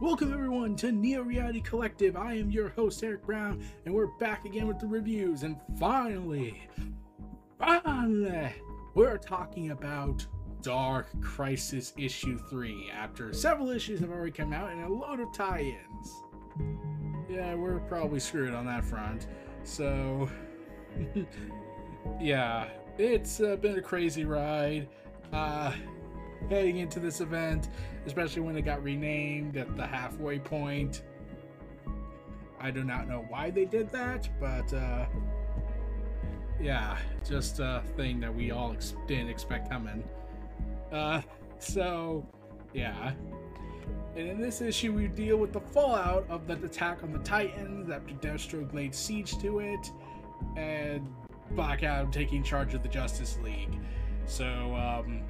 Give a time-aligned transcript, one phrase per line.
[0.00, 2.16] Welcome everyone to Neo Reality Collective.
[2.16, 5.42] I am your host Eric Brown, and we're back again with the reviews.
[5.42, 6.62] And finally,
[7.58, 8.52] finally,
[8.94, 10.24] we're talking about
[10.62, 12.88] Dark Crisis issue three.
[12.94, 16.22] After several issues have already come out and a load of tie-ins.
[17.28, 19.26] Yeah, we're probably screwed on that front.
[19.64, 20.30] So,
[22.20, 24.88] yeah, it's uh, been a crazy ride.
[25.32, 25.72] Uh,
[26.48, 27.68] heading into this event,
[28.06, 31.02] especially when it got renamed at the halfway point.
[32.60, 35.06] I do not know why they did that, but uh,
[36.60, 40.02] yeah, just a thing that we all ex- didn't expect coming.
[40.90, 41.22] Uh,
[41.58, 42.26] so,
[42.72, 43.12] yeah.
[44.16, 47.90] And in this issue, we deal with the fallout of the attack on the Titans
[47.90, 49.92] after Deathstroke laid siege to it,
[50.56, 51.06] and
[51.52, 53.78] Black Adam taking charge of the Justice League.
[54.26, 55.22] So, um,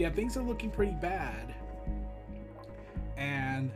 [0.00, 1.54] yeah, things are looking pretty bad.
[3.18, 3.70] And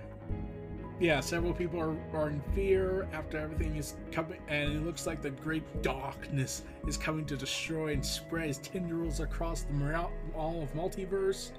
[0.98, 5.20] yeah, several people are, are in fear after everything is coming, and it looks like
[5.20, 10.72] the great darkness is coming to destroy and spread its tendrils across the all of
[10.72, 11.52] multiverse.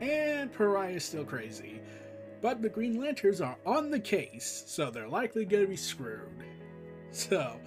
[0.00, 1.80] And Pariah is still crazy.
[2.40, 6.44] But the Green Lanterns are on the case, so they're likely going to be screwed.
[7.10, 7.58] So,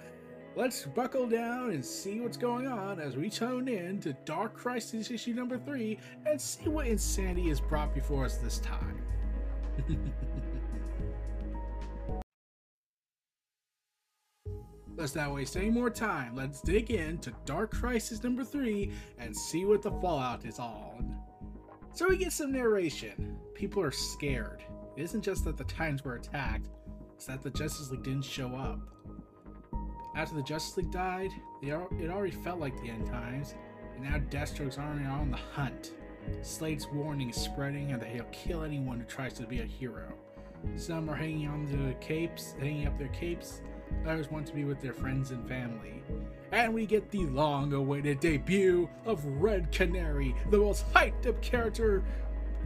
[0.56, 5.08] Let's buckle down and see what's going on as we tune in to Dark Crisis
[5.10, 5.96] issue number three
[6.26, 9.00] and see what insanity is brought before us this time.
[14.96, 16.34] Let's not waste any more time.
[16.34, 21.16] Let's dig into Dark Crisis number three and see what the fallout is on.
[21.94, 23.38] So we get some narration.
[23.54, 24.62] People are scared.
[24.96, 26.68] It isn't just that the Titans were attacked,
[27.14, 28.80] it's that the Justice League didn't show up.
[30.20, 31.32] After the Justice League died,
[31.62, 31.72] it
[32.10, 33.54] already felt like the end times,
[33.94, 35.92] and now Deathstroke's army are on the hunt.
[36.42, 40.12] Slade's warning is spreading, and that he'll kill anyone who tries to be a hero.
[40.76, 43.62] Some are hanging on to capes, hanging up their capes.
[44.06, 46.02] Others want to be with their friends and family.
[46.52, 52.04] And we get the long-awaited debut of Red Canary, the most hyped-up character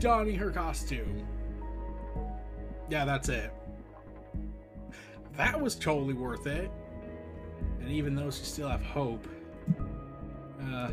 [0.01, 1.25] donning her costume.
[2.91, 3.53] Yeah, that's it.
[5.37, 6.69] That was totally worth it
[7.81, 9.27] and even those who still have hope
[10.73, 10.91] uh,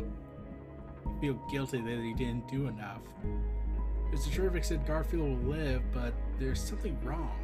[1.20, 3.02] feel guilty that he didn't do enough.
[4.12, 4.30] Mr.
[4.30, 7.38] Terrific said Garfield will live, but there's something wrong.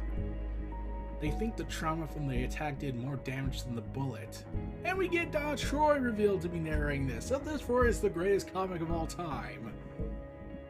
[1.19, 4.45] They think the trauma from the attack did more damage than the bullet.
[4.85, 8.09] And we get Donna Troy revealed to be narrating this, so this for is the
[8.09, 9.73] greatest comic of all time.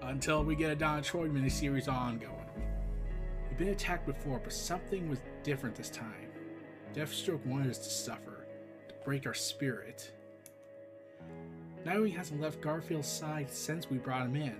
[0.01, 2.33] Until we get a Donna Troy miniseries ongoing.
[3.49, 6.31] We've been attacked before, but something was different this time.
[6.95, 8.28] Deathstroke wanted us to suffer
[9.09, 10.11] break our spirit.
[11.83, 14.55] Nightwing hasn't left Garfield's side since we brought him in.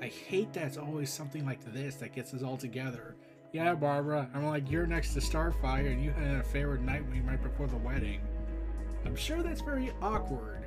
[0.00, 3.16] I hate that it's always something like this that gets us all together.
[3.52, 7.28] Yeah, Barbara, I'm like, you're next to Starfire and you had an affair with Nightwing
[7.28, 8.22] right before the wedding.
[9.04, 10.64] I'm sure that's very awkward.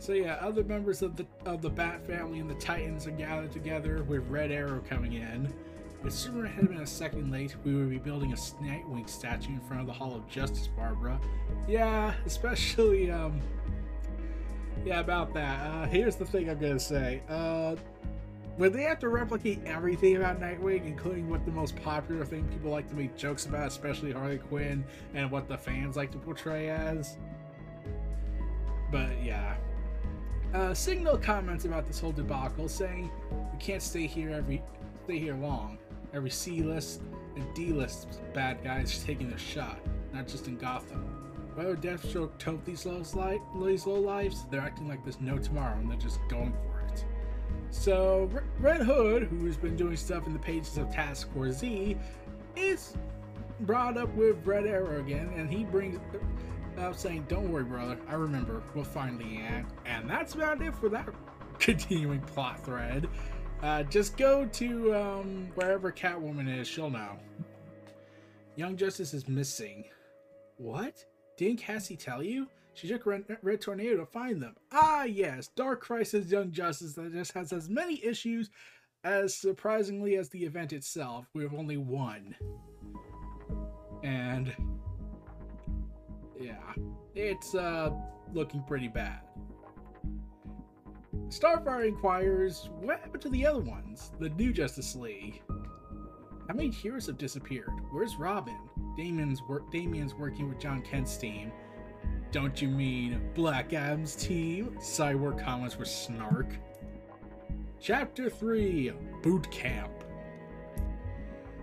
[0.00, 3.52] So yeah, other members of the of the Bat family and the Titans are gathered
[3.52, 5.54] together with Red Arrow coming in.
[6.04, 9.60] If Superman had been a second late, we would be building a Nightwing statue in
[9.60, 11.20] front of the Hall of Justice, Barbara.
[11.68, 13.40] Yeah, especially, um,
[14.84, 15.60] yeah, about that.
[15.60, 17.22] Uh, here's the thing I'm gonna say.
[17.28, 17.76] Uh,
[18.56, 22.70] when they have to replicate everything about Nightwing, including what the most popular thing people
[22.70, 24.84] like to make jokes about, especially Harley Quinn,
[25.14, 27.16] and what the fans like to portray as.
[28.90, 29.56] But yeah.
[30.52, 33.10] Uh, Signal comments about this whole debacle, saying,
[33.52, 34.62] We can't stay here every
[35.04, 35.78] stay here long.
[36.14, 37.02] Every C-list
[37.36, 39.78] and D-list bad guys taking their shot,
[40.12, 41.04] not just in Gotham.
[41.54, 45.76] Whether Deathstroke told these low, li- these low lives, they're acting like there's no tomorrow
[45.76, 47.04] and they're just going for it.
[47.70, 51.96] So Red Hood, who's been doing stuff in the pages of Task Force Z,
[52.56, 52.94] is
[53.60, 55.98] brought up with Red Arrow again, and he brings
[56.78, 57.98] up saying, "Don't worry, brother.
[58.08, 58.62] I remember.
[58.74, 61.08] We'll find Lian." And that's about it for that
[61.58, 63.08] continuing plot thread.
[63.62, 66.66] Uh, just go to um, wherever Catwoman is.
[66.66, 67.16] She'll know.
[68.56, 69.84] Young Justice is missing.
[70.56, 71.04] What?
[71.36, 72.48] Didn't Cassie tell you?
[72.74, 74.56] She took Red, Red Tornado to find them.
[74.72, 78.50] Ah, yes, Dark Crisis Young Justice that just has as many issues
[79.04, 81.26] as surprisingly as the event itself.
[81.34, 82.34] We have only one.
[84.02, 84.52] And
[86.40, 86.72] yeah,
[87.14, 87.90] it's uh
[88.32, 89.20] looking pretty bad.
[91.32, 94.10] Starfire inquires, what happened to the other ones?
[94.18, 95.40] The new Justice League.
[96.46, 97.70] How many heroes have disappeared?
[97.90, 98.58] Where's Robin?
[98.98, 101.50] Damian's work Damian's working with Jon Kent's team.
[102.32, 104.76] Don't you mean Black Adam's team?
[104.78, 106.54] Cyborg comments with snark.
[107.80, 108.92] Chapter 3
[109.22, 109.90] Boot Camp.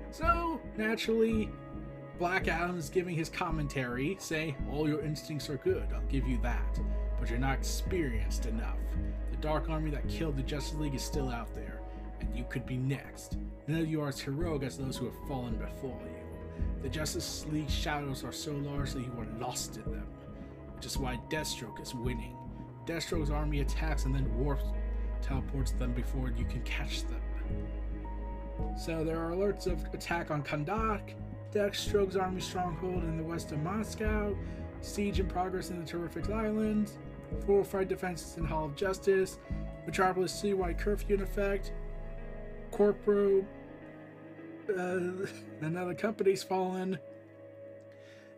[0.10, 1.48] So, naturally,
[2.18, 6.40] Black Adam is giving his commentary, saying, All your instincts are good, I'll give you
[6.42, 6.80] that,
[7.20, 8.80] but you're not experienced enough.
[9.42, 11.80] Dark Army that killed the Justice League is still out there,
[12.20, 13.38] and you could be next.
[13.68, 16.64] None of you are as heroic as those who have fallen before you.
[16.82, 20.08] The Justice League shadows are so large that you are lost in them,
[20.76, 22.36] which is why Deathstroke is winning.
[22.86, 24.66] Deathstroke's army attacks and then warps
[25.22, 27.22] teleports them before you can catch them.
[28.78, 31.14] So there are alerts of attack on Kahndaq,
[31.54, 34.36] Deathstroke's army stronghold in the west of Moscow,
[34.82, 36.98] siege in progress in the Terrific Islands,
[37.46, 39.40] fortified defenses in Hall of Justice,
[39.86, 41.74] Metropolis citywide curfew in effect,
[42.72, 43.46] Corpro,
[44.70, 45.00] uh,
[45.62, 47.00] another company's fallen.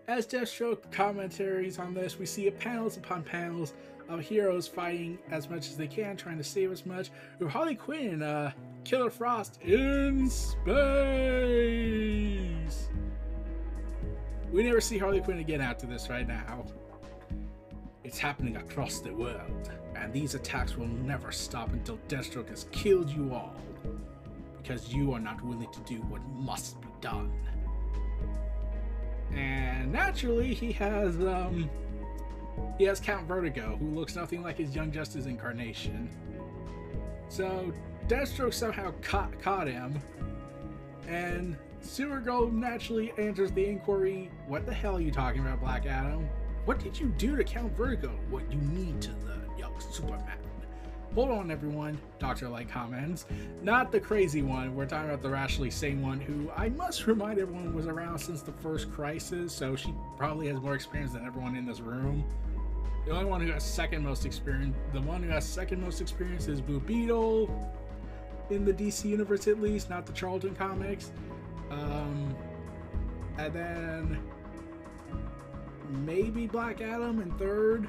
[0.08, 3.74] As Deathstroke commentaries on this, we see panels upon panels
[4.10, 7.12] of heroes fighting as much as they can, trying to save as much.
[7.50, 8.52] Harley Quinn, uh,
[8.84, 10.66] Killer Frost in space.
[14.52, 16.66] We never see Harley Quinn again after this right now.
[18.12, 23.10] It's happening across the world, and these attacks will never stop until Deathstroke has killed
[23.10, 23.56] you all.
[24.62, 27.32] Because you are not willing to do what must be done.
[29.34, 31.70] And naturally, he has, um,
[32.78, 36.10] he has Count Vertigo, who looks nothing like his Young Justice incarnation.
[37.30, 37.72] So,
[38.10, 39.98] Deathstroke somehow caught, caught him,
[41.08, 46.28] and Supergirl naturally answers the inquiry What the hell are you talking about, Black Adam?
[46.66, 48.12] What did you do to Count Vertigo?
[48.30, 50.38] What you need to the young Superman?
[51.16, 52.48] Hold on, everyone, Dr.
[52.48, 53.26] Light comments.
[53.64, 57.40] Not the crazy one, we're talking about the rationally sane one, who I must remind
[57.40, 61.56] everyone was around since the first crisis, so she probably has more experience than everyone
[61.58, 62.24] in this room.
[63.06, 66.48] The only one who has second most experience, the one who has second most experience
[66.48, 67.50] is Blue Beetle
[68.52, 71.12] in the DC universe, at least, not the Charlton comics.
[71.72, 72.36] Um,
[73.38, 74.22] and then
[75.92, 77.88] maybe Black Adam in third.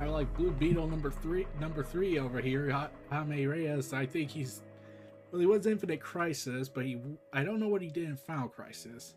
[0.00, 1.46] I like Blue Beetle number three.
[1.58, 2.70] Number three over here,
[3.10, 3.92] Jaime Reyes.
[3.92, 4.62] I think he's
[5.32, 5.40] well.
[5.40, 6.98] He was Infinite Crisis, but he
[7.32, 9.14] I don't know what he did in Final Crisis.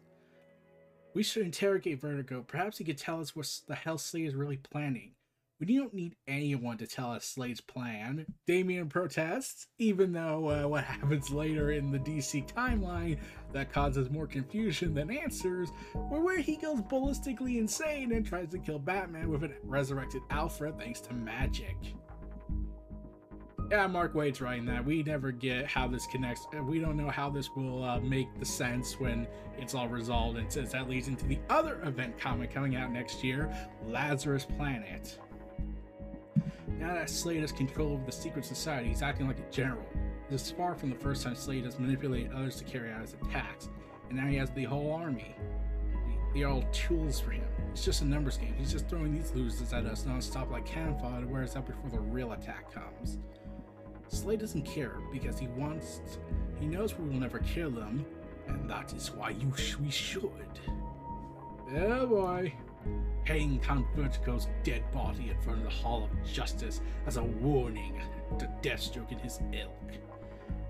[1.13, 2.45] We should interrogate Vertigo.
[2.47, 5.11] Perhaps he could tell us what the hell is really planning.
[5.59, 8.25] We don't need anyone to tell us Slade's plan.
[8.47, 13.17] Damian protests, even though uh, what happens later in the DC timeline
[13.51, 18.57] that causes more confusion than answers, or where he goes ballistically insane and tries to
[18.57, 21.75] kill Batman with a resurrected Alfred thanks to magic.
[23.69, 24.83] Yeah, Mark Waid's writing that.
[24.83, 26.47] We never get how this connects.
[26.63, 30.37] We don't know how this will uh, make the sense when it's all resolved.
[30.37, 33.53] And since that leads into the other event comic coming out next year,
[33.85, 35.19] Lazarus Planet.
[36.77, 39.85] Now that Slade has control over the secret society, he's acting like a general.
[40.29, 43.15] This is far from the first time Slade has manipulated others to carry out his
[43.15, 43.69] attacks,
[44.09, 45.35] and now he has the whole army.
[46.33, 47.47] They are all tools for him.
[47.71, 48.53] It's just a numbers game.
[48.57, 51.99] He's just throwing these losers at us non-stop like cannon fodder, wears up before the
[51.99, 53.17] real attack comes.
[54.09, 56.01] Slade doesn't care because he wants.
[56.59, 58.05] He knows we will never kill them,
[58.47, 60.59] and that is why you sh- we should.
[61.75, 62.53] Oh boy
[63.25, 68.01] hang Count Vertigo's dead body in front of the Hall of Justice as a warning
[68.39, 69.93] to Deathstroke and his ilk.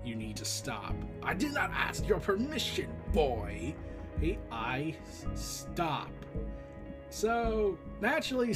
[0.04, 0.94] You need to stop.
[1.22, 3.74] I did not ask your permission, boy.
[4.20, 4.94] Hey, I
[5.34, 6.10] stop.
[7.10, 8.54] So, naturally,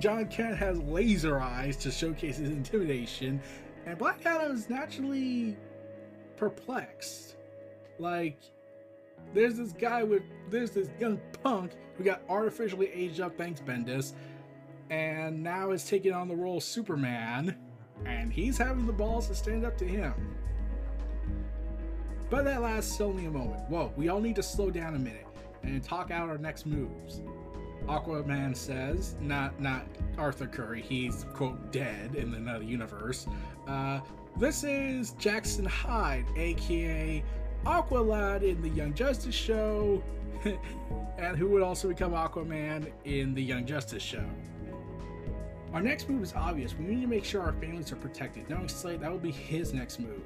[0.00, 3.40] Jon Kent has laser eyes to showcase his intimidation,
[3.86, 5.56] And Black Adam is naturally
[6.36, 7.36] perplexed.
[7.98, 8.38] Like,
[9.34, 14.12] there's this guy with, there's this young punk who got artificially aged up, thanks Bendis,
[14.90, 17.56] and now is taking on the role of Superman,
[18.04, 20.12] and he's having the balls to stand up to him.
[22.28, 23.68] But that lasts only a moment.
[23.68, 25.26] Whoa, we all need to slow down a minute
[25.62, 27.20] and talk out our next moves.
[27.86, 33.26] Aquaman says, not not Arthur Curry, he's quote dead in another universe.
[33.66, 34.00] Uh,
[34.38, 37.22] this is Jackson Hyde, aka
[37.64, 40.02] Aqualad in the Young Justice show,
[41.18, 44.24] and who would also become Aquaman in the Young Justice show.
[45.72, 46.74] Our next move is obvious.
[46.76, 48.48] We need to make sure our families are protected.
[48.50, 50.22] Knowing Slade, that will be his next move.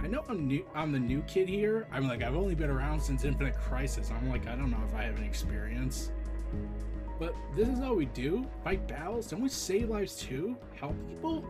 [0.00, 0.64] I know I'm new.
[0.74, 1.86] I'm the new kid here.
[1.92, 4.10] I'm like I've only been around since Infinite Crisis.
[4.10, 6.10] I'm like I don't know if I have any experience.
[7.18, 9.28] But this is all we do: fight battles.
[9.28, 10.56] Don't we save lives too?
[10.74, 11.44] Help people?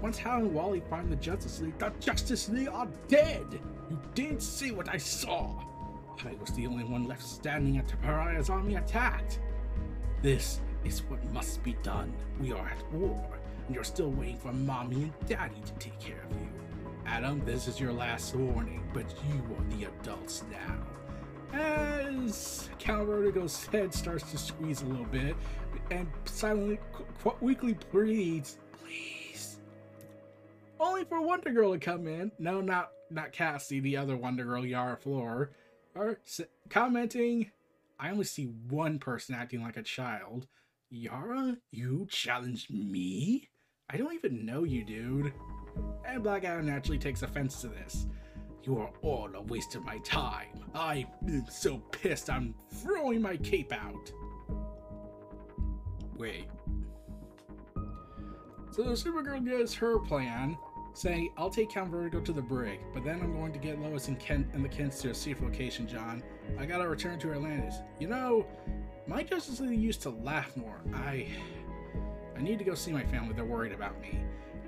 [0.00, 3.46] Once Hal and Wally find the Justice League, the Justice League are dead.
[3.90, 5.62] You didn't see what I saw.
[6.24, 9.40] I was the only one left standing after Pariah's army attacked.
[10.22, 12.14] This is what must be done.
[12.40, 16.22] We are at war, and you're still waiting for mommy and daddy to take care
[16.30, 16.48] of you.
[17.06, 21.58] Adam, this is your last warning, but you are the adults now.
[21.58, 25.36] As Count Vertigo's head starts to squeeze a little bit,
[25.90, 26.78] and silently,
[27.22, 29.58] qu- weakly pleads, please.
[30.80, 32.32] Only for Wonder Girl to come in.
[32.38, 35.50] No, not not Cassie, the other Wonder Girl, Yara Flor,
[35.94, 36.18] are
[36.70, 37.50] commenting.
[37.98, 40.46] I only see one person acting like a child.
[40.90, 43.48] Yara, you challenged me?
[43.90, 45.32] I don't even know you, dude.
[46.06, 48.06] And Black Adam naturally takes offense to this.
[48.64, 50.64] You are all a waste of my time.
[50.74, 51.06] I'm
[51.50, 54.12] so pissed I'm throwing my cape out.
[56.16, 56.46] Wait.
[58.70, 60.56] So Supergirl gives her plan,
[60.94, 64.08] saying, I'll take Count Vertigo to the brig, but then I'm going to get Lois
[64.08, 66.22] and Kent and the Kents to a safe location, Jon.
[66.58, 67.76] I gotta return to Atlantis.
[67.98, 68.46] You know,
[69.06, 70.80] my Justice League used to laugh more.
[70.94, 71.26] I
[72.36, 74.20] I need to go see my family, they're worried about me.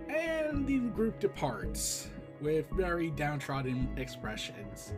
[0.08, 2.08] And the group departs
[2.40, 4.92] with very downtrodden expressions.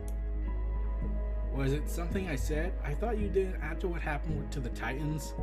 [1.53, 2.73] Was it something I said?
[2.83, 5.33] I thought you did after what happened to the Titans.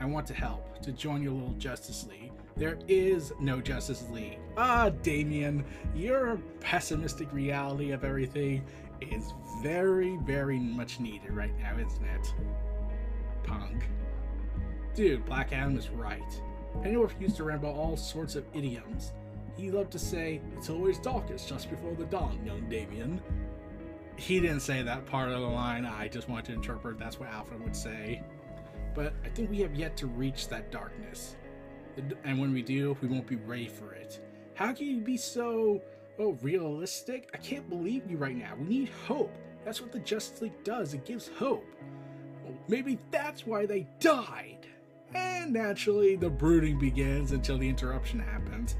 [0.00, 2.32] I want to help, to join your little Justice League.
[2.60, 4.38] There is no Justice League.
[4.58, 5.64] Ah, Damian,
[5.94, 8.66] your pessimistic reality of everything
[9.00, 12.34] is very, very much needed right now, isn't it?
[13.44, 13.88] Punk.
[14.94, 16.42] Dude, Black Adam is right.
[16.82, 19.14] Pennyworth used to ramble all sorts of idioms.
[19.56, 23.22] He loved to say, It's always darkest just before the dawn, young Damian.
[24.16, 27.30] He didn't say that part of the line, I just want to interpret that's what
[27.30, 28.22] Alfred would say.
[28.94, 31.36] But I think we have yet to reach that darkness.
[32.24, 34.20] And when we do, we won't be ready for it.
[34.54, 35.80] How can you be so,
[36.18, 37.30] oh, realistic?
[37.34, 38.54] I can't believe you right now.
[38.58, 39.34] We need hope.
[39.64, 41.66] That's what the Justice League does, it gives hope.
[42.44, 44.66] Well, maybe that's why they died.
[45.14, 48.76] And naturally, the brooding begins until the interruption happens.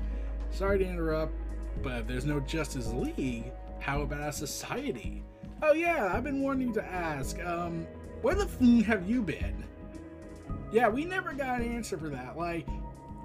[0.50, 1.34] Sorry to interrupt,
[1.82, 5.22] but if there's no Justice League, how about a society?
[5.62, 7.86] Oh yeah, I've been wanting to ask, um,
[8.22, 9.64] where the f have you been?
[10.72, 12.38] Yeah, we never got an answer for that.
[12.38, 12.66] Like,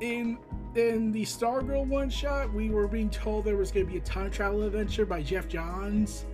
[0.02, 0.38] in
[0.76, 4.02] in the Stargirl one shot, we were being told there was going to be a
[4.02, 6.26] time travel adventure by Geoff Johns,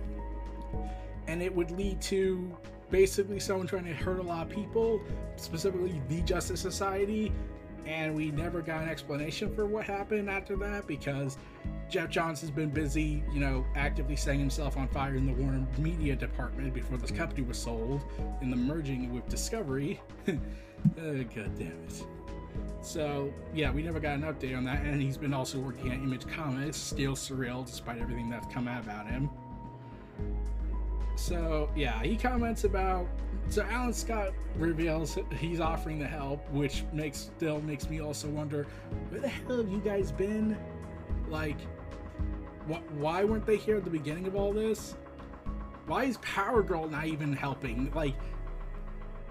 [1.28, 2.56] and it would lead to
[2.90, 5.00] basically someone trying to hurt a lot of people,
[5.36, 7.32] specifically the Justice Society.
[7.84, 11.36] And we never got an explanation for what happened after that because
[11.90, 15.66] Geoff Johns has been busy, you know, actively setting himself on fire in the Warner
[15.78, 18.02] Media department before this company was sold
[18.40, 20.00] in the merging with Discovery.
[20.28, 20.32] oh,
[20.96, 22.04] God damn it.
[22.80, 24.82] So, yeah, we never got an update on that.
[24.84, 28.82] And he's been also working at Image Comics, still surreal despite everything that's come out
[28.82, 29.30] about him.
[31.14, 33.06] So yeah, he comments about
[33.48, 38.66] so Alan Scott reveals he's offering the help, which makes still makes me also wonder
[39.10, 40.56] where the hell have you guys been?
[41.28, 41.58] Like?
[42.98, 44.94] Why weren't they here at the beginning of all this?
[45.86, 47.90] Why is Power Girl not even helping?
[47.92, 48.14] Like,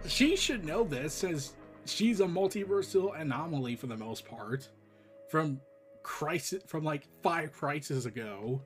[0.05, 1.53] she should know this, as
[1.85, 4.69] she's a multiversal anomaly for the most part,
[5.29, 5.59] from
[6.03, 8.61] crisis from like five crises ago.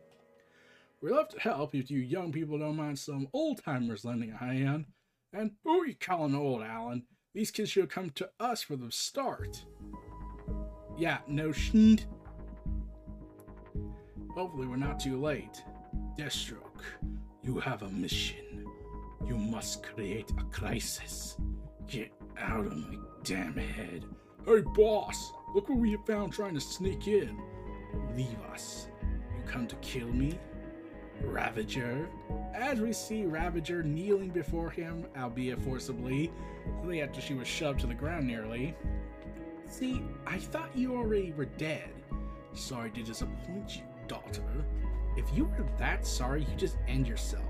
[1.02, 4.38] We love to help if you young people don't mind some old timers lending a
[4.38, 4.86] hand.
[5.34, 7.04] And who are you calling old, Alan?
[7.34, 9.64] These kids should come to us for the start.
[10.98, 12.06] Yeah, no shnt.
[14.34, 15.62] Hopefully we're not too late.
[16.18, 16.82] Deathstroke,
[17.44, 18.66] you have a mission.
[19.28, 21.38] You must create a crisis.
[21.88, 24.06] Get out of my damn head.
[24.46, 27.40] Hey boss, look what we found trying to sneak in.
[28.16, 28.88] leave us.
[29.38, 30.38] You come to kill me?
[31.24, 32.10] Ravager.
[32.54, 36.32] As we see Ravager kneeling before him, albeit forcibly,
[37.02, 38.76] after she was shoved to the ground nearly.
[39.68, 41.90] See, I thought you already were dead.
[42.54, 44.44] Sorry to disappoint you, daughter.
[45.18, 47.44] If you were that sorry, you just end yourself.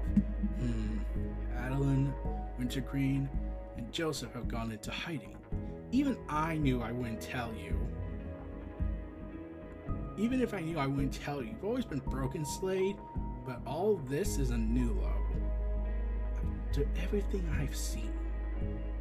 [0.60, 1.00] Hmm.
[1.58, 2.14] Adeline,
[2.58, 3.28] Wintergreen,
[3.78, 5.36] and Joseph have gone into hiding.
[5.92, 7.78] Even I knew I wouldn't tell you.
[10.18, 12.96] Even if I knew I wouldn't tell you, you've always been broken, Slade,
[13.46, 15.14] but all this is a new low.
[16.68, 18.12] After everything I've seen,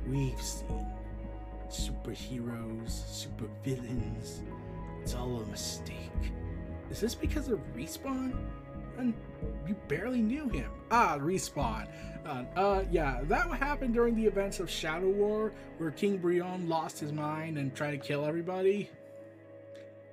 [0.07, 0.87] we've seen,
[1.69, 4.41] superheroes, supervillains,
[5.03, 6.33] it's all a mistake.
[6.91, 8.35] Is this because of Respawn?
[8.99, 9.15] And
[9.67, 10.71] you barely knew him.
[10.91, 11.89] Ah, Respawn.
[12.25, 16.99] Uh, uh, yeah, that happened during the events of Shadow War, where King Brion lost
[16.99, 18.89] his mind and tried to kill everybody.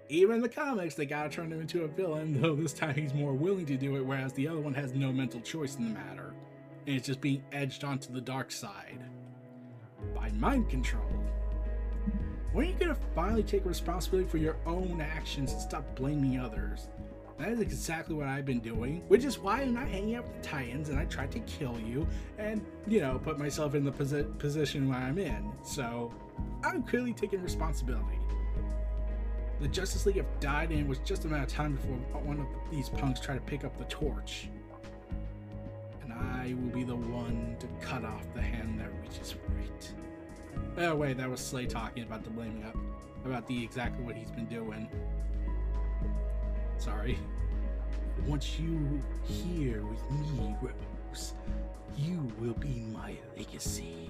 [0.10, 3.14] Even in the comics, they gotta turn him into a villain, though this time he's
[3.14, 5.94] more willing to do it, whereas the other one has no mental choice in the
[6.00, 6.34] matter.
[6.86, 9.00] And it's just being edged onto the dark side.
[10.14, 11.06] By mind control.
[12.52, 16.90] When are you gonna finally take responsibility for your own actions and stop blaming others?
[17.42, 20.44] That is exactly what I've been doing, which is why I'm not hanging out with
[20.44, 22.08] the Titans and I tried to kill you
[22.38, 25.52] and, you know, put myself in the posi- position where I'm in.
[25.64, 26.14] So,
[26.64, 28.20] I'm clearly taking responsibility.
[29.60, 32.40] The Justice League have died, and it was just a matter of time before one
[32.40, 34.48] of these punks tried to pick up the torch.
[36.04, 39.94] And I will be the one to cut off the hand that reaches for it.
[40.78, 42.78] Oh wait, that was Slade talking about the blaming up,
[43.26, 44.88] about the exactly what he's been doing.
[46.82, 47.20] Sorry.
[48.26, 51.34] Once you here with me, Rose,
[51.96, 54.10] you will be my legacy.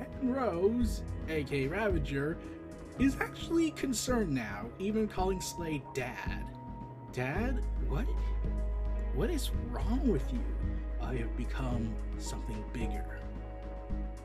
[0.00, 2.36] And Rose, aka Ravager,
[2.98, 6.50] is actually concerned now, even calling Slade Dad.
[7.12, 7.62] Dad?
[7.88, 8.06] What?
[9.14, 10.42] What is wrong with you?
[11.00, 13.20] I have become something bigger.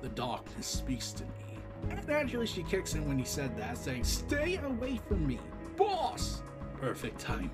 [0.02, 1.60] The darkness speaks to me.
[1.92, 5.38] And naturally, she kicks him when he said that, saying, Stay away from me,
[5.78, 6.42] boss!
[6.84, 7.50] Perfect timing.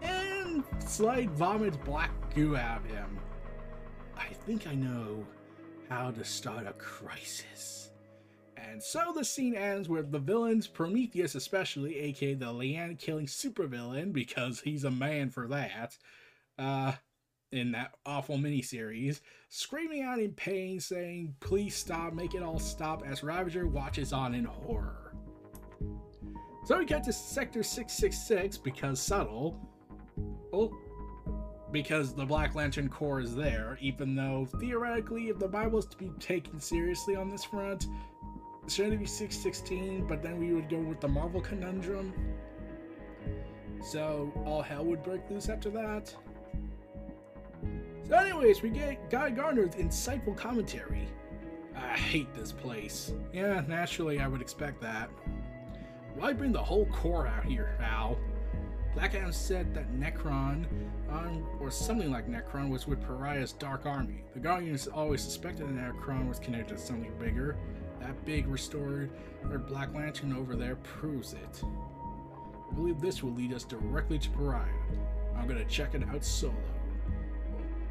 [0.00, 3.18] And Slade vomits black goo out of him.
[4.16, 5.26] I think I know
[5.90, 7.90] how to start a crisis.
[8.56, 14.14] And so the scene ends with the villains, Prometheus especially, aka the Lian killing supervillain,
[14.14, 15.98] because he's a man for that,
[16.58, 16.92] uh,
[17.52, 23.02] in that awful miniseries, screaming out in pain, saying, Please stop, make it all stop,
[23.06, 25.07] as Ravager watches on in horror.
[26.68, 29.58] So we get to Sector 666 because subtle.
[30.52, 30.70] Oh,
[31.72, 35.96] because the Black Lantern Corps is there, even though theoretically, if the Bible is to
[35.96, 37.86] be taken seriously on this front,
[38.66, 42.12] it shouldn't be 616, but then we would go with the Marvel conundrum.
[43.82, 46.14] So all hell would break loose after that.
[48.06, 51.08] So, anyways, we get Guy Gardner's insightful commentary.
[51.74, 53.14] I hate this place.
[53.32, 55.08] Yeah, naturally, I would expect that.
[56.18, 58.18] Why bring the whole Corps out here, Al?
[58.92, 60.66] Black Adam said that Nekron,
[61.08, 64.24] um, or something like Nekron, was with Pariah's Dark Army.
[64.34, 67.56] The Guardians always suspected that Nekron was connected to something bigger.
[68.00, 69.10] That big restored
[69.48, 71.62] or Black Lantern over there proves it.
[71.62, 74.66] I believe this will lead us directly to Pariah.
[75.36, 76.52] I'm gonna check it out solo.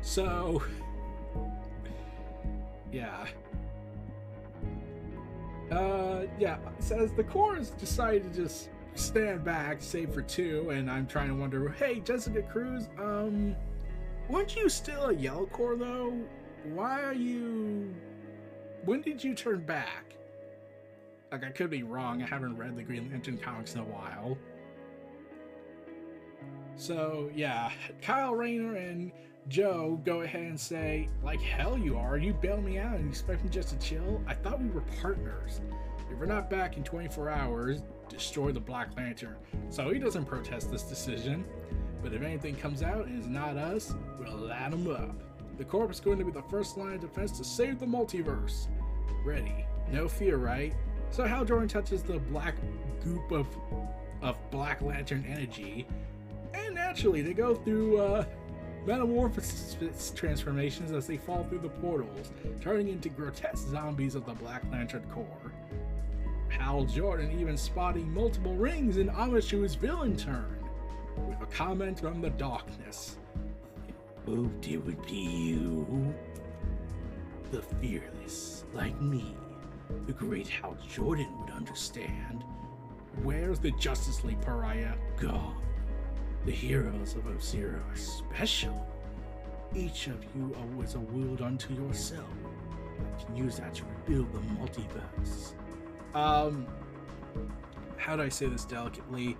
[0.02, 0.62] So,
[2.92, 3.26] yeah.
[5.72, 11.06] Uh, yeah, says the has decided to just stand back, save for two, and I'm
[11.06, 13.56] trying to wonder, hey, Jessica Cruz, um,
[14.30, 16.18] weren't you still a Yellow Corps though?
[16.74, 17.94] Why are you.
[18.86, 20.16] When did you turn back?
[21.32, 24.38] Like, I could be wrong, I haven't read the Green Lantern comics in a while.
[26.78, 29.12] So, yeah, Kyle Rayner and
[29.48, 33.10] Jo go ahead and say, like hell you are, you bailed me out and you
[33.10, 34.22] expect me just to chill?
[34.28, 35.62] I thought we were partners.
[36.12, 39.38] If we're not back in 24 hours, destroy the Black Lantern.
[39.70, 41.46] So he doesn't protest this decision.
[42.02, 45.16] But if anything comes out and it's not us, we'll light him up.
[45.58, 48.68] The Corps is going to be the first line of defense to save the multiverse.
[49.26, 49.66] Ready.
[49.92, 50.74] No fear, right?
[51.10, 52.56] So Hal Jordan touches the black
[53.04, 53.48] goop of
[54.22, 55.88] of Black Lantern energy.
[56.54, 58.26] And naturally they go through uh
[58.88, 64.64] metamorphosis transformations as they fall through the portals, turning into grotesque zombies of the Black
[64.72, 65.52] Lantern Corps.
[66.48, 70.58] Hal Jordan even spotting multiple rings in his villain turn,
[71.28, 73.18] with a comment from the darkness.
[74.26, 76.16] Hoped it would be you.
[77.52, 79.36] The fearless, like me.
[80.06, 82.46] The great Hal Jordan would understand.
[83.24, 85.67] where's the Justice League pariah gone?
[86.48, 88.88] The heroes of Earth-Zero are special.
[89.76, 92.24] Each of you was a world unto yourself.
[93.20, 95.52] You can use that to rebuild the multiverse.
[96.16, 96.66] Um,
[97.98, 99.36] how do I say this delicately?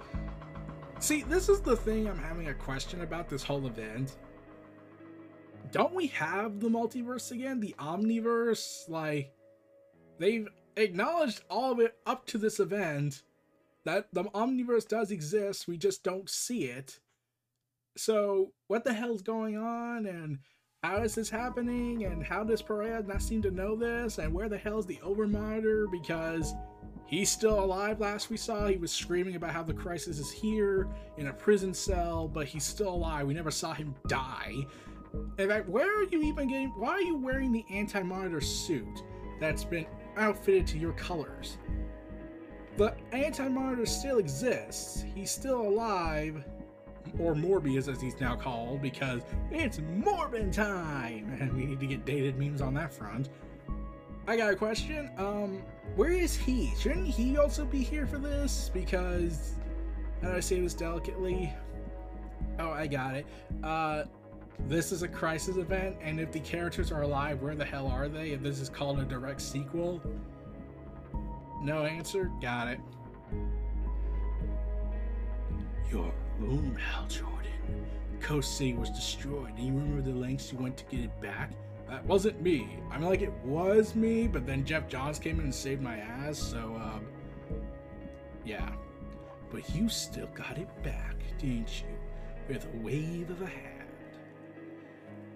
[1.00, 4.18] See, this is the thing I'm having a question about this whole event.
[5.72, 7.62] Don't we have the multiverse again?
[7.62, 8.90] The omniverse?
[8.90, 9.34] Like,
[10.20, 13.24] they've acknowledged all of it up to this event
[13.88, 17.00] that the omniverse does exist, we just don't see it.
[17.96, 20.06] So, what the hell's going on?
[20.06, 20.40] And
[20.84, 22.04] how is this happening?
[22.04, 24.18] And how does Pariah not seem to know this?
[24.18, 25.90] And where the hell is the Overmonitor?
[25.90, 26.54] Because
[27.06, 28.68] he's still alive last we saw.
[28.68, 32.66] He was screaming about how the crisis is here in a prison cell, but he's
[32.66, 33.26] still alive.
[33.26, 34.54] We never saw him die.
[35.40, 36.74] In fact, where are you even getting?
[36.78, 39.02] Why are you wearing the anti monitor suit
[39.40, 39.86] that's been
[40.18, 41.58] outfitted to your colors?
[42.78, 45.04] The anti monitor still exists.
[45.16, 46.46] He's still alive
[47.20, 52.06] or Morbius as he's now called, because it's Morbin time, and we need to get
[52.06, 53.30] dated memes on that front.
[54.28, 55.10] I got a question.
[55.18, 55.64] Um,
[55.96, 56.74] where is he?
[56.78, 58.70] Shouldn't he also be here for this?
[58.74, 59.54] Because
[60.22, 61.54] how do I say this delicately?
[62.60, 63.26] Oh, I got it.
[63.64, 64.04] Uh,
[64.68, 68.10] this is a crisis event, and if the characters are alive, where the hell are
[68.10, 68.32] they?
[68.32, 70.02] If this is called a direct sequel?
[71.62, 72.32] No answer?
[72.42, 72.80] Got it.
[75.92, 77.88] Your home, Hal Jordan.
[78.20, 79.56] Coast City was destroyed.
[79.56, 81.52] Do you remember the lengths you went to get it back?
[81.90, 82.80] That wasn't me.
[82.92, 85.98] I mean, like, it was me, but then Geoff Johns came in and saved my
[85.98, 87.06] ass, so, um,
[88.46, 88.70] yeah.
[89.50, 91.88] But you still got it back, didn't you?
[92.50, 93.88] With a wave of a hand.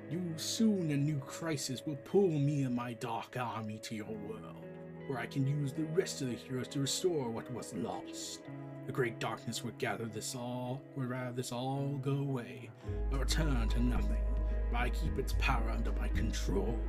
[0.09, 4.65] You soon a new crisis will pull me and my dark army to your world,
[5.11, 8.39] where I can use the rest of the heroes to restore what was lost.
[8.85, 12.69] The great darkness would gather this all, would rather this all go away,
[13.11, 14.23] or return to nothing,
[14.71, 16.79] but I keep its power under my control.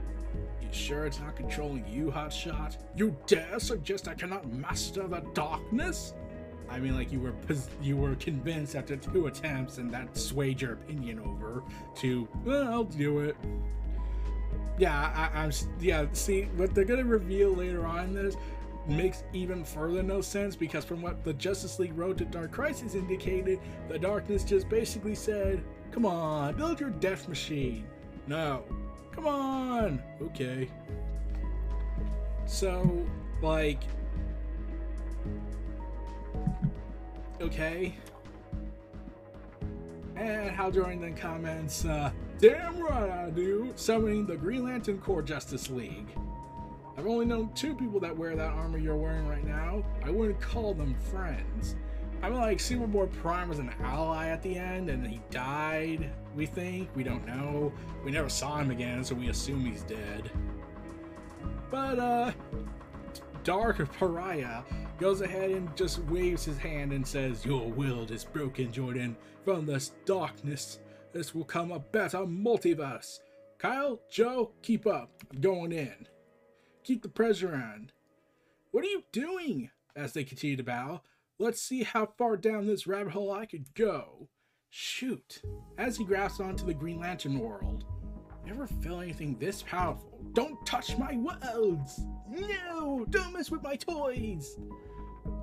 [0.63, 2.77] You sure it's not controlling you, Hotshot?
[2.95, 6.15] You dare suggest I cannot master the darkness?
[6.71, 7.35] I mean, like you were
[7.83, 11.65] you were convinced after two attempts, and that swayed your opinion over
[11.97, 13.37] to, well, I'll do it.
[14.83, 18.35] Yeah, I, am Yeah, see what they're gonna reveal later on this
[18.89, 22.97] makes even further no sense because from what the Justice League Road to Dark Crisis
[22.97, 27.87] indicated, the darkness just basically said, Come on, build your death machine.
[28.27, 28.65] No.
[29.13, 30.03] Come on.
[30.21, 30.69] Okay.
[32.45, 33.07] So,
[33.41, 33.85] like.
[37.41, 37.95] Okay.
[40.23, 45.21] And Hal Jordan then comments, uh, Damn right I do, summoning the Green Lantern Corps
[45.21, 46.07] Justice League.
[46.97, 49.83] I've only known two people that wear that armor you're wearing right now.
[50.05, 51.75] I wouldn't call them friends.
[52.23, 56.47] I mean, like, Superboy Prime was an ally at the end, and he died, we
[56.47, 56.89] think.
[56.95, 57.73] We don't know.
[58.05, 60.31] We never saw him again, so we assume he's dead.
[61.69, 62.33] But, uh,
[63.45, 64.63] Dark Pariah
[64.99, 69.17] goes ahead and just waves his hand and says, Your will is broken, Jordan.
[69.45, 70.79] From this darkness,
[71.13, 73.19] this will come a better multiverse.
[73.59, 75.11] Kyle, Jo, keep up.
[75.33, 76.07] I'm going in.
[76.85, 77.91] Keep the pressure on.
[78.71, 79.71] What are you doing?
[79.97, 81.03] As they continue to bow.
[81.39, 84.29] Let's see how far down this rabbit hole I could go.
[84.71, 85.43] Shoot.
[85.77, 87.85] As he grasps onto the Green Lantern world.
[88.47, 90.19] Never felt anything this powerful.
[90.33, 92.01] Don't touch my worlds!
[92.29, 93.05] No!
[93.11, 94.59] Don't mess with my toys!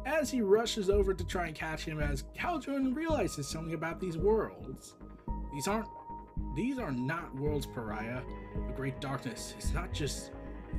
[0.06, 4.00] As he rushes over to try and catch him as Hal Jordan realizes something about
[4.00, 4.96] these worlds.
[5.54, 5.88] These aren't
[6.56, 8.22] these are not worlds pariah.
[8.68, 10.32] The great darkness is not just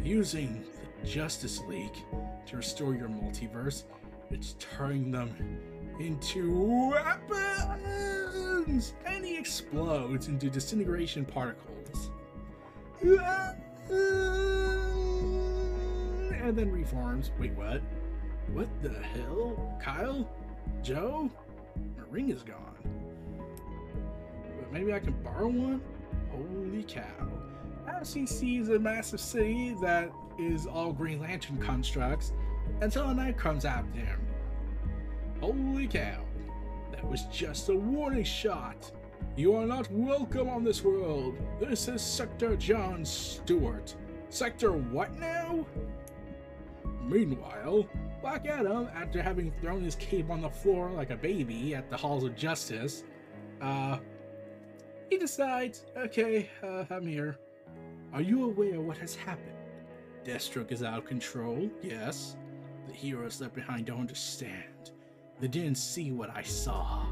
[0.03, 0.65] using
[1.01, 1.97] the Justice League
[2.47, 3.85] to restore your multiverse.
[4.31, 5.35] It's turning them
[5.99, 8.95] into weapons!
[9.05, 11.80] And he explodes into disintegration particles.
[13.03, 13.57] And
[16.57, 17.31] then reforms.
[17.39, 17.81] Wait, what?
[18.53, 19.79] What the hell?
[19.83, 20.29] Kyle?
[20.83, 21.31] Jo?
[21.97, 22.77] My ring is gone.
[24.59, 25.81] But maybe I can borrow one?
[26.31, 27.05] Holy cow
[28.01, 32.33] as he sees a massive city that is all Green Lantern constructs
[32.81, 34.21] until a knife comes after him.
[35.41, 36.25] Holy cow,
[36.93, 38.91] that was just a warning shot.
[39.37, 41.37] You are not welcome on this world.
[41.61, 43.95] This is Sector John Stewart.
[44.29, 45.67] Sector what now?
[47.03, 47.87] Meanwhile,
[48.21, 51.97] Black Adam, after having thrown his cape on the floor like a baby at the
[51.97, 53.05] Halls of Justice,
[53.61, 53.99] uh,
[55.09, 57.39] he decides, okay, uh, I'm here.
[58.13, 59.57] Are you aware what has happened?
[60.25, 62.37] Deathstroke is out of control, yes.
[62.87, 64.91] The heroes left behind don't understand.
[65.41, 67.07] They didn't see what I saw.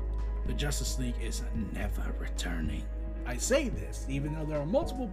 [0.48, 1.42] The Justice League is
[1.74, 2.82] never returning.
[3.26, 5.10] I say this even though there are multiple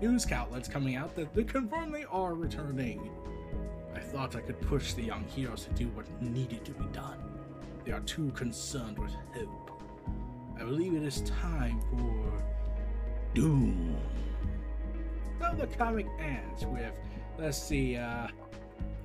[0.00, 3.08] news outlets coming out that they confirm they are returning.
[3.94, 7.16] I thought I could push the young heroes to do what needed to be done.
[7.84, 9.70] They are too concerned with hope.
[10.60, 12.42] I believe it is time for
[13.34, 13.96] doom.
[15.38, 16.92] So the comic ends with,
[17.38, 18.26] let's see, uh,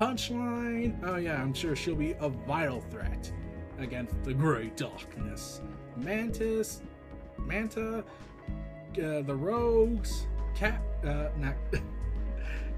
[0.02, 0.98] Punchline.
[1.04, 3.32] Oh yeah, I'm sure she'll be a vital threat
[3.80, 5.62] against the Great Darkness.
[5.96, 6.82] Mantis,
[7.38, 8.04] Manta, uh,
[8.94, 11.56] the Rogues, Cat, uh, not.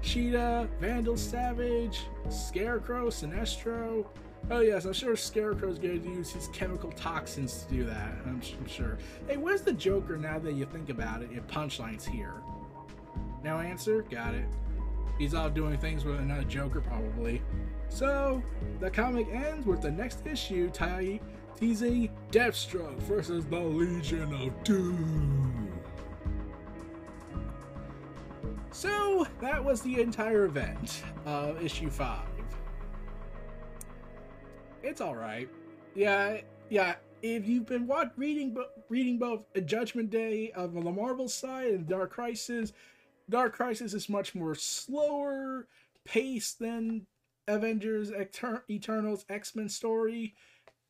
[0.02, 4.06] Cheetah, Vandal Savage, Scarecrow, Sinestro.
[4.50, 8.12] Oh yes, I'm sure Scarecrow's going to use his chemical toxins to do that.
[8.24, 8.96] I'm, I'm, sure.
[9.28, 11.28] Hey, where's the Joker now that you think about it?
[11.32, 12.34] If Punchline's here.
[13.44, 14.02] No answer?
[14.02, 14.46] Got it.
[15.18, 17.42] He's off doing things with another Joker, probably.
[17.90, 18.42] So,
[18.78, 21.20] the comic ends with the next issue tie
[21.58, 25.70] teasing Deathstroke versus the Legion of Doom.
[28.70, 32.20] So, that was the entire event of issue 5.
[34.82, 35.50] It's alright.
[35.94, 36.38] Yeah,
[36.70, 38.56] yeah, if you've been watch, reading
[38.88, 42.72] reading both Judgment Day of the Marvel side and Dark Crisis,
[43.28, 45.66] Dark Crisis is much more slower
[46.04, 47.06] paced than
[47.48, 50.34] Avengers Etern- Eternals X Men story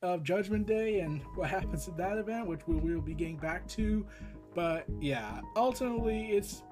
[0.02, 3.66] of Judgment Day and what happens at that event, which we will be getting back
[3.68, 4.06] to.
[4.54, 6.62] But yeah, ultimately, it's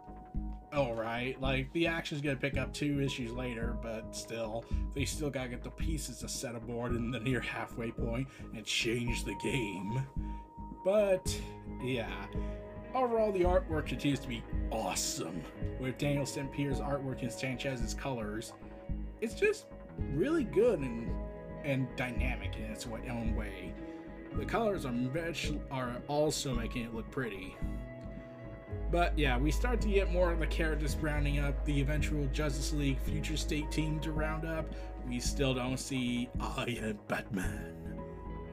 [0.73, 1.41] all right.
[1.41, 4.65] Like the action's gonna pick up two issues later, but still,
[4.95, 8.65] they still gotta get the pieces to set aboard in the near halfway point and
[8.65, 10.05] change the game.
[10.85, 11.39] But
[11.83, 12.27] yeah,
[12.95, 15.43] Overall, the artwork continues to be awesome,
[15.79, 18.55] with Daniel Sampere's artwork and Sanchez's colors.
[19.21, 19.67] It's just
[20.13, 21.11] really good and
[21.65, 23.75] and dynamic in its own way.
[24.35, 27.57] The colors are much, are also making it look pretty.
[28.91, 32.73] But yeah, we start to get more of the characters rounding up the eventual Justice
[32.73, 34.67] League future state team to round up.
[35.07, 37.75] We still don't see I am Batman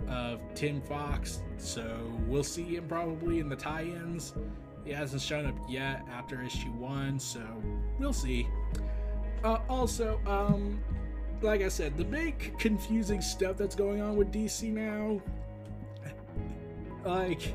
[0.07, 4.33] of Tim Fox, so we'll see him probably in the tie-ins.
[4.83, 7.41] He hasn't shown up yet after issue one, so
[7.99, 8.47] we'll see.
[9.45, 10.83] Uh, also, um,
[11.43, 15.21] like I said, the big confusing stuff that's going on with DC now,
[17.05, 17.53] like,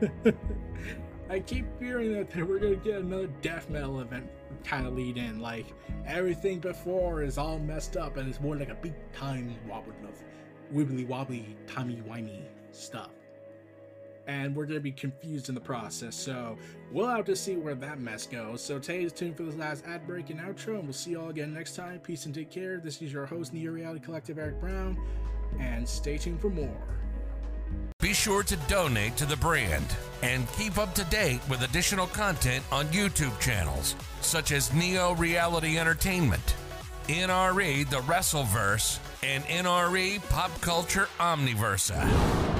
[1.28, 4.30] I keep fearing that we're gonna get another death metal event
[4.62, 5.40] kind of lead in.
[5.40, 5.66] Like
[6.06, 10.22] everything before is all messed up, and it's more like a big time wobble of
[10.72, 13.10] wibbly wobbly, timey wimey stuff.
[14.26, 16.56] And we're going to be confused in the process, so
[16.90, 18.62] we'll have to see where that mess goes.
[18.64, 21.28] So stay tuned for this last ad break and outro, and we'll see you all
[21.28, 21.98] again next time.
[21.98, 22.78] Peace and take care.
[22.78, 24.98] This is your host, Neo Reality Collective, Eric Brown,
[25.60, 26.94] and stay tuned for more.
[28.00, 29.86] Be sure to donate to the brand
[30.22, 35.78] and keep up to date with additional content on YouTube channels such as Neo Reality
[35.78, 36.54] Entertainment,
[37.08, 42.53] NRE The Wrestleverse, and NRE Pop Culture Omniversa.